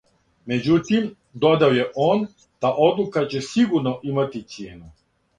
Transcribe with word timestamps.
"Меđутим, 0.51 1.03
додао 1.43 1.75
је 1.79 1.83
он, 2.05 2.23
та 2.65 2.71
одлука 2.85 3.23
"ће 3.33 3.41
сигурно 3.49 3.93
имати 4.13 4.41
цијену"." 4.55 4.89